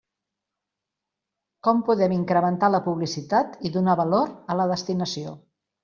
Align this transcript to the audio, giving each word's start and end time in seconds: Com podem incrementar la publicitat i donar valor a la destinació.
Com 1.67 1.85
podem 1.91 2.17
incrementar 2.17 2.73
la 2.79 2.83
publicitat 2.89 3.57
i 3.71 3.75
donar 3.79 3.99
valor 4.05 4.37
a 4.55 4.61
la 4.63 4.71
destinació. 4.77 5.41